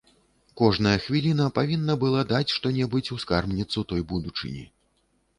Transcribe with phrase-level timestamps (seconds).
[0.59, 4.65] Кожная хвіліна павінна была даць што-небудзь у скарбніцу той будучыні.